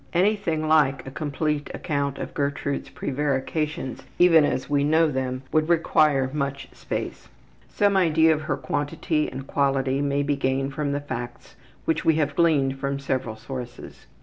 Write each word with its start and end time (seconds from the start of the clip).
Anything 0.13 0.67
like 0.67 1.05
a 1.05 1.11
complete 1.11 1.69
account 1.75 2.17
of 2.17 2.33
Gertrude's 2.33 2.89
prevarications, 2.89 4.01
even 4.17 4.45
as 4.45 4.67
we 4.67 4.83
know 4.83 5.11
them, 5.11 5.43
would 5.51 5.69
require 5.69 6.27
much 6.33 6.67
space. 6.73 7.29
Some 7.69 7.95
idea 7.95 8.33
of 8.33 8.47
their 8.47 8.57
quantity 8.57 9.31
and 9.31 9.45
quality 9.45 10.01
may 10.01 10.23
be 10.23 10.35
gained 10.35 10.73
from 10.73 10.91
the 10.93 11.01
facts 11.01 11.55
which 11.85 12.03
we 12.03 12.15
have 12.15 12.35
gleaned 12.35 12.79
from 12.79 12.97
several 12.97 13.35
sources. 13.35 14.07